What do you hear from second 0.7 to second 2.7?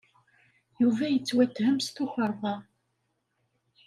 Yuba yettwatthem s tukerḍa.